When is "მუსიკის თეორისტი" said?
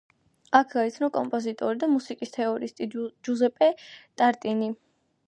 1.91-2.87